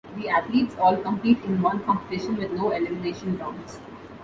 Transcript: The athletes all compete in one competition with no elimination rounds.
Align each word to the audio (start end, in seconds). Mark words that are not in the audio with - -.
The 0.17 0.29
athletes 0.29 0.75
all 0.81 0.97
compete 0.97 1.43
in 1.43 1.61
one 1.61 1.83
competition 1.83 2.35
with 2.37 2.51
no 2.53 2.71
elimination 2.71 3.37
rounds. 3.37 3.79